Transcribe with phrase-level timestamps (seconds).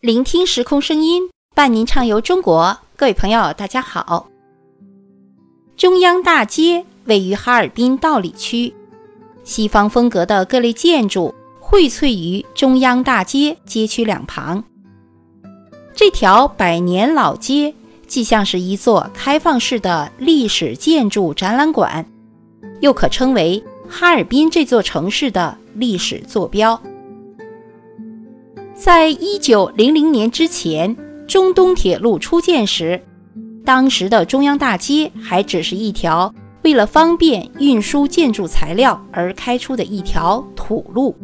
[0.00, 2.78] 聆听时空声音，伴您畅游中国。
[2.94, 4.28] 各位朋友，大家好。
[5.76, 8.72] 中央大街位于哈尔滨道里区，
[9.42, 14.62] 西方风格的各类建筑荟萃于中央大街街区两旁。
[15.96, 17.74] 这条百年老街，
[18.06, 22.08] 既像是一座开放式的历史建筑展览馆，
[22.78, 26.80] 又可称为哈尔滨这座城市的历史坐标。
[28.80, 30.96] 在一九零零年之前，
[31.26, 33.02] 中东铁路初建时。
[33.64, 36.32] 当时的中央大街还只是一条
[36.62, 41.16] 为了方便运输建筑材料而开出的一条土路。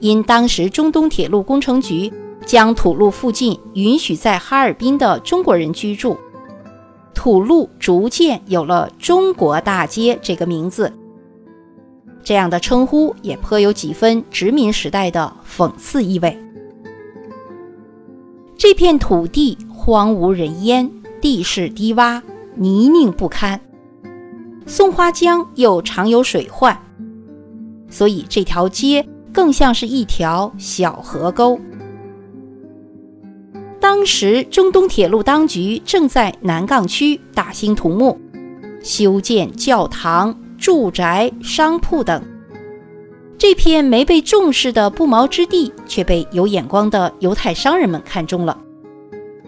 [0.00, 2.10] 因当时中东铁路工程局
[2.46, 6.16] 将土路附近允许在哈尔滨的中国人居住，
[7.12, 10.90] 土路逐渐有了“中国大街”这个名字。
[12.22, 16.38] 这样的称呼也颇有几分殖民时代的讽刺意味。
[18.56, 20.90] 这片土地荒无人烟。
[21.22, 22.22] 地势低洼，
[22.54, 23.60] 泥泞不堪，
[24.64, 26.74] 松花江又常有水患，
[27.90, 31.60] 所以这条街更像是一条小河沟。
[33.78, 38.18] 当时中东铁路当局正在南岗区大兴土木，
[38.82, 42.22] 修建教堂、住宅、商铺等。
[43.38, 48.58] 这片没被重视的不毛之地，却被有眼光的犹太商人们看中了。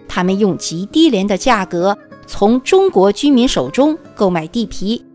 [0.07, 5.05] 他们用极低廉的价格从中国居民手中购买地皮，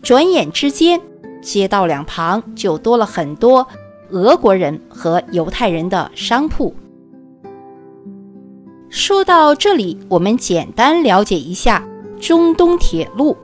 [0.00, 1.00] 转眼之间，
[1.42, 3.66] 街道两旁就多了很多
[4.10, 6.72] 俄国人和犹太人的商铺。
[8.88, 11.84] 说到这里，我们简单了解一下
[12.20, 13.36] 中东铁路。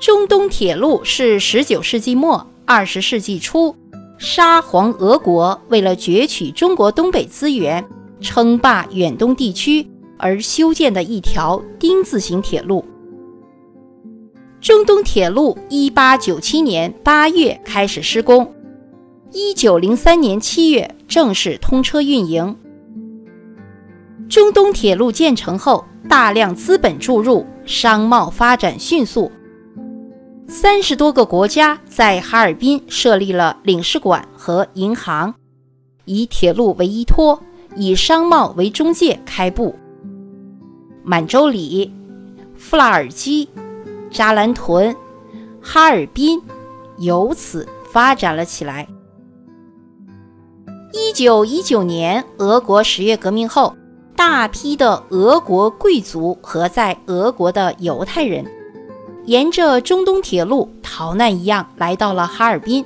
[0.00, 3.76] 中东铁路是19世纪末20世纪初，
[4.16, 7.86] 沙皇俄国为了攫取中国东北资源。
[8.22, 9.86] 称霸远东地区
[10.18, 12.84] 而修建的一条丁字形铁路。
[14.60, 18.54] 中东铁路1897年8月开始施工
[19.32, 22.54] ，1903年7月正式通车运营。
[24.28, 29.32] 中东铁路建成后，大量资本注入，商贸发展迅速。
[30.50, 35.32] 三十多个国家在哈尔滨设立了领事馆和银行，
[36.06, 37.40] 以铁路为依托。
[37.76, 39.72] 以商贸为中介开埠，
[41.04, 41.92] 满洲里、
[42.56, 43.48] 富拉尔基、
[44.10, 44.96] 扎兰屯、
[45.62, 46.42] 哈尔滨
[46.98, 48.88] 由此发展了起来。
[50.92, 53.76] 一九一九年，俄国十月革命后，
[54.16, 58.44] 大批的俄国贵族和在俄国的犹太人，
[59.26, 62.84] 沿着中东铁路逃难一样来到了哈尔滨。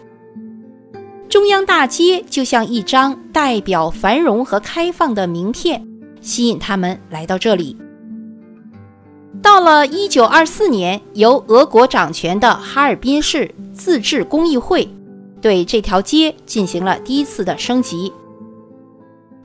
[1.28, 5.87] 中央大街就像一张代表繁荣和开放的名片，
[6.21, 7.77] 吸引他们来到这里。
[9.43, 14.89] 到了1924年，由俄国掌权的哈尔滨市自治公益会
[15.41, 18.12] 对这条街进行了第一次的升级。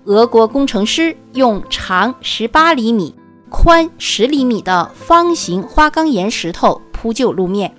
[0.06, 3.14] 俄国工程师用长18厘米、
[3.50, 7.74] 宽10厘米的方形花岗岩石头铺就路面，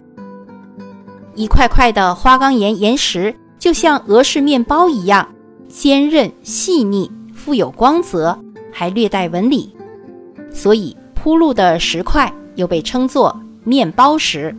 [1.34, 3.34] 一块块的花岗岩岩石。
[3.58, 5.28] 就像俄式面包一样
[5.68, 8.38] 坚韧细腻，富有光泽，
[8.72, 9.76] 还略带纹理，
[10.50, 14.56] 所以铺路的石块又被称作面包石。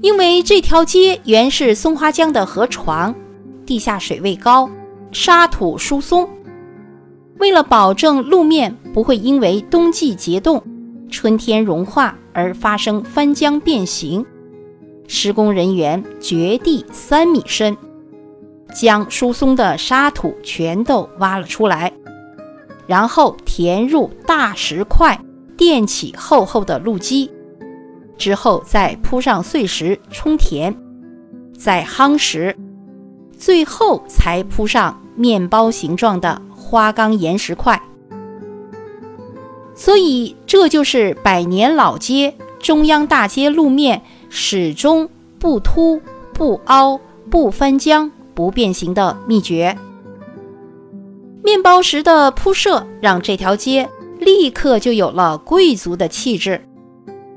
[0.00, 3.14] 因为这条街原是松花江的河床，
[3.66, 4.66] 地下水位高，
[5.12, 6.26] 沙土疏松，
[7.40, 10.62] 为了保证路面不会因为冬季结冻、
[11.10, 14.24] 春天融化而发生翻浆变形。
[15.08, 17.76] 施工人员掘地三米深，
[18.74, 21.90] 将疏松的沙土全都挖了出来，
[22.86, 25.18] 然后填入大石块，
[25.56, 27.30] 垫起厚厚的路基，
[28.18, 30.76] 之后再铺上碎石充填，
[31.58, 32.54] 再夯实，
[33.36, 36.40] 最后才铺上面包形状的
[36.70, 37.82] 花岗岩石块。
[39.74, 44.02] 所以，这就是百年老街中央大街路面。
[44.32, 45.08] 始终
[45.40, 46.00] 不凸、
[46.32, 49.76] 不凹、不翻浆、不变形的秘诀。
[51.42, 53.90] 面包石的铺设让这条街
[54.20, 56.64] 立刻就有了贵族的气质。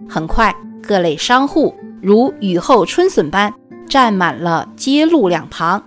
[0.08, 3.52] 很快，各类商户如雨后春笋般
[3.90, 5.84] 占满了街路两旁，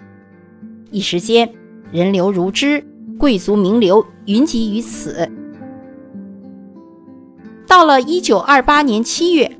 [0.90, 1.49] 一时间
[1.92, 2.84] 人流如织，
[3.18, 5.30] 贵族名流云集于此。
[7.66, 9.50] 到了一九二八年七月。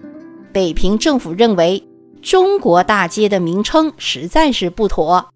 [0.53, 1.87] 北平政府认为
[2.23, 5.29] “中国大街”的名称实在是不妥，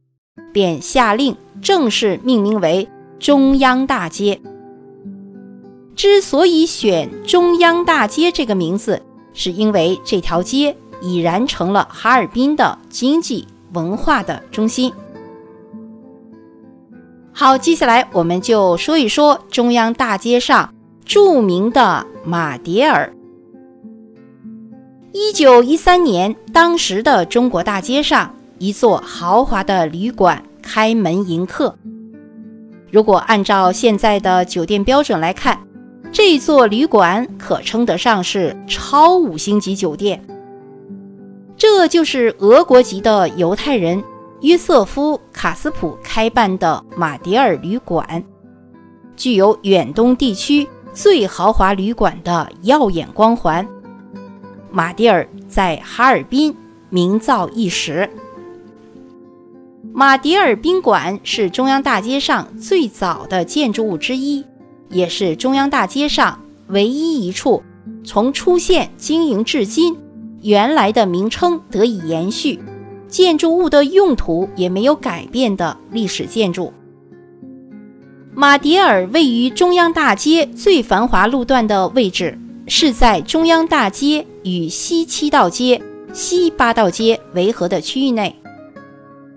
[0.50, 2.88] 便下令正式命名为
[3.18, 4.40] 中央大街。
[5.94, 9.02] 之所以选中央大街这个名字，
[9.34, 14.90] 是因为这条街已然成了哈尔滨的经济文化的中心。
[17.40, 20.74] 好，接下来我们就说一说中央大街上
[21.06, 23.14] 著名的马迭尔。
[25.14, 31.74] 一九一三年，当时的中国大街上，一座豪华的旅馆开门迎客。
[32.90, 35.58] 如果按照现在的酒店标准来看，
[36.12, 40.22] 这座旅馆可称得上是超五星级酒店。
[41.56, 44.04] 这就是俄国籍的犹太人
[44.40, 48.24] 约瑟夫·卡斯普开办的马迭尔旅馆，
[49.16, 53.66] 具有远东地区最豪华旅馆的耀眼光环。
[54.70, 56.56] 马迭尔在哈尔滨
[56.88, 58.08] 名噪一时。
[59.92, 64.44] 马迭尔宾馆是中央大街上最早的建筑物之一。
[64.88, 67.62] 也是中央大街上唯一一处
[68.02, 69.96] 从出现经营至今，
[70.42, 72.58] 原来的名称得以延续，
[73.10, 76.72] 建筑物的用途也没有改变的历史建筑。
[78.32, 88.34] 马迭尔位于中央大街最繁华路段的位置，是在中央大街与西七道街、西八道街围合的区域内。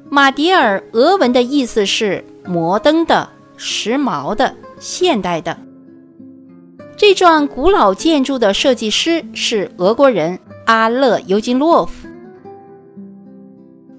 [0.09, 3.27] 马迭尔俄文的意思是摩登的、
[3.57, 4.55] 时髦的。
[4.79, 5.57] 现代的
[6.97, 12.02] 这幢古老建筑的设计师是俄国人阿勒尤金洛夫。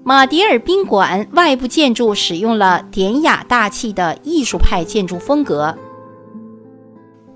[0.07, 5.75] 马迭尔宾馆外部建筑使用了典雅大气的艺术派建筑风格。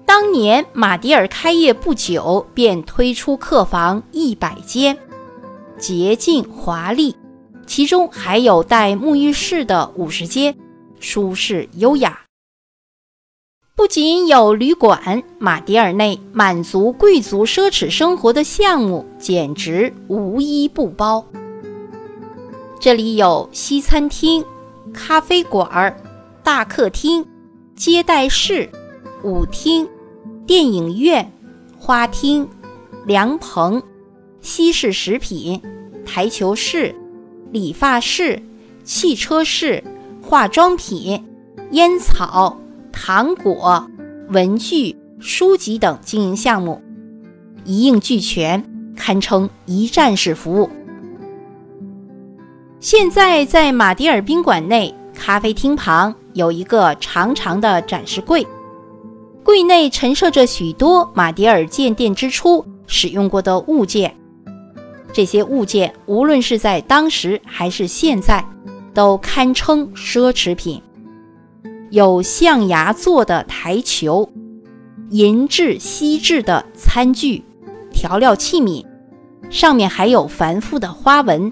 [0.05, 4.95] 当年马迭尔开业不久，便推出客房一百间，
[5.79, 7.15] 洁净华丽，
[7.65, 10.55] 其中还有带沐浴室的五十间，
[10.99, 12.21] 舒适优雅。
[13.75, 21.25] 不仅有旅馆，马迭尔内满足贵族奢侈生活的项目简直无一不包。
[22.79, 24.45] 这里有西餐厅、
[24.93, 26.01] 咖啡馆、
[26.43, 27.25] 大客厅、
[27.75, 28.69] 接待室、
[29.23, 29.87] 舞厅、
[30.47, 31.31] 电影院、
[31.77, 32.47] 花厅、
[33.05, 33.83] 凉棚、
[34.41, 35.61] 西式食品、
[36.05, 36.95] 台球室、
[37.51, 38.41] 理发室、
[38.85, 39.83] 汽车室、
[40.21, 41.25] 化妆品、
[41.71, 42.57] 烟草。
[42.91, 43.89] 糖果、
[44.27, 46.81] 文具、书籍等经营项目
[47.63, 50.69] 一应俱全，堪称一站式服务。
[52.81, 58.47] 现在在马迭尔宾馆内咖啡厅旁有一个长长的展示柜，
[59.43, 64.15] 柜内陈设着许多马迭尔建店之初使用过的物件。
[65.11, 68.47] 这些物件无论是在当时还是现在，
[68.93, 70.81] 都堪称奢侈品。
[71.89, 74.29] 有象牙做的台球，
[75.09, 77.43] 银质、锡制的餐具、
[77.91, 78.85] 调料器皿，
[79.49, 81.51] 上面还有繁复的花纹；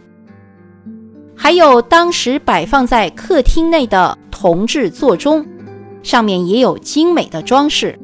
[1.38, 5.46] 还有当时摆放在客厅内的铜制座钟，
[6.02, 7.98] 上面也有精美的装饰。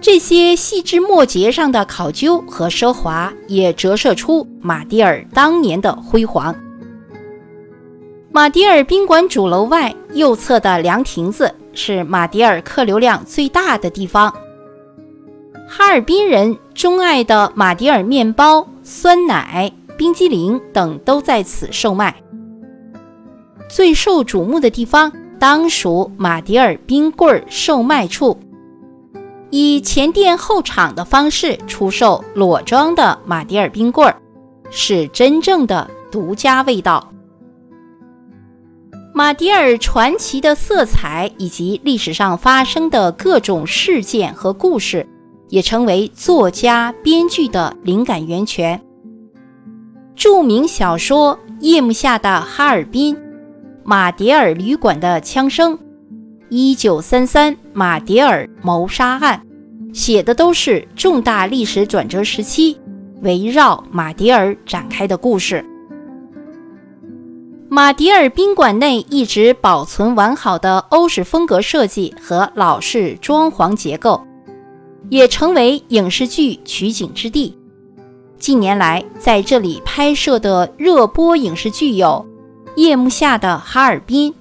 [0.00, 6.54] 这些细枝末节上的考究和奢华，也折射出马迭尔当年的辉煌。
[8.32, 14.32] 马迭尔宾馆主楼外右侧的凉亭子是马迭尔客流量最大的地方。
[15.68, 22.22] 哈尔滨人钟爱的马迭尔面包、酸奶、冰激凌等都在此售卖。
[23.68, 28.38] 最受瞩目的地方当属马迭尔冰棍售卖处，
[29.50, 34.14] 以前店后厂的方式出售裸装的马迭尔冰棍，
[34.70, 37.12] 是真正的独家味道。
[39.12, 45.06] 马迭尔传奇的色彩以及历史上发生的各种事件和故事，
[45.50, 48.82] 也成为作家编剧的灵感源泉。
[50.20, 53.16] 著名小说《夜幕下的哈尔滨》，
[53.82, 55.78] 马迭尔旅馆的枪声，
[56.50, 59.40] 一九三三马迭尔谋杀案，
[59.94, 62.78] 写的都是重大历史转折时期
[63.22, 65.64] 围绕马迭尔展开的故事。
[67.70, 74.22] 马迭尔宾馆内一直保存完好的欧式风格设计和老式装潢结构，
[75.08, 77.56] 也成为影视剧取景之地。
[78.40, 82.26] 近年来，在这里拍摄的热播影视剧有
[82.74, 84.32] 《夜幕下的哈尔滨》《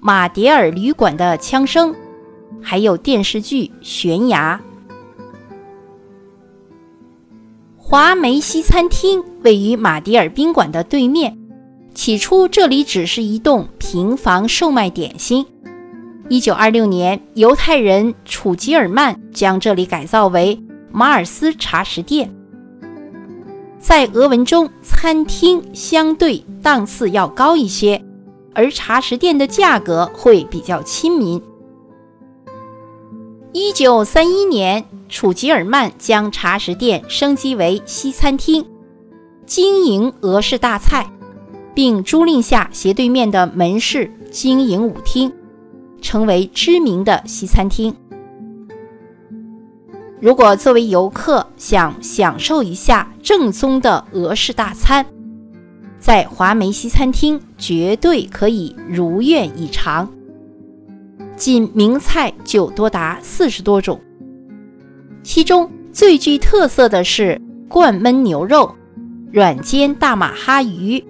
[0.00, 1.92] 马迭尔旅馆的枪声》，
[2.62, 4.58] 还有电视剧《悬崖》。
[7.76, 11.36] 华梅西餐厅位于马迭尔宾馆的对面。
[11.92, 15.46] 起初这里只是一栋平房售卖点心。
[16.30, 20.58] 一九二六年，犹太人楚吉尔曼将这里改造为
[20.90, 22.34] 马尔斯茶食店。
[23.84, 28.02] 在俄文中，餐厅相对档次要高一些，
[28.54, 31.42] 而茶食店的价格会比较亲民。
[33.52, 38.64] 一九三一年，楚吉尔曼将茶食店升级为西餐厅，
[39.44, 41.12] 经营俄式大菜，
[41.74, 45.30] 并租赁下斜对面的门市经营舞厅。
[46.00, 47.94] 成为知名的西餐厅。
[50.20, 55.04] 如果作为游客想享受一下正宗的俄式大餐，
[55.98, 60.08] 在华梅西餐厅绝对可以如愿以偿。
[61.36, 64.00] 仅名菜就多达四十多种，
[65.22, 68.74] 其中最具特色的是灌焖牛肉、
[69.32, 71.04] 软煎大马哈鱼、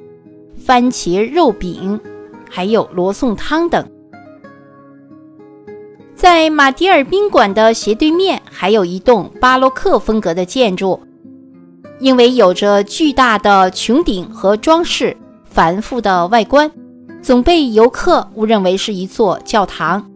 [0.57, 2.01] 番茄肉饼，
[2.51, 3.87] 还有罗宋汤等。
[6.25, 10.99] 在马迭尔宾馆的斜对面，还有一栋巴洛克风格的建筑，
[12.01, 15.15] 因为有着巨大的穹顶和装饰
[15.45, 16.73] 繁复的外观，
[17.21, 20.11] 总被游客误认为是一座教堂。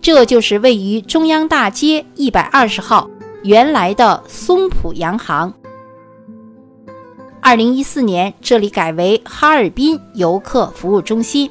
[0.00, 3.06] 这就是位于中央大街一百二十号
[3.42, 5.52] 原来的松浦洋行。
[7.42, 11.50] 二零一四年，这里改为哈尔滨游客服务中心。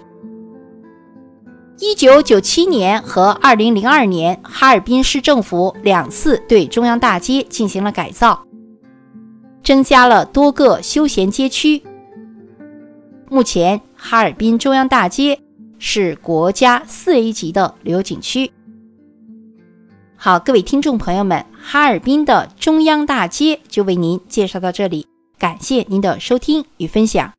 [1.80, 8.44] 一九九七年和二零零二年，哈尔滨市政府两次对中央大街进行了改造，
[9.64, 11.84] 增加了多个休闲街区。
[13.30, 15.40] 目前，哈尔滨中央大街
[15.78, 18.52] 是国家四 A 级的旅游景区。
[20.16, 25.06] 好，各位听众朋友们，哈尔滨的中央大街就为您介绍到这里，
[25.38, 27.37] 感谢您的收听与分享。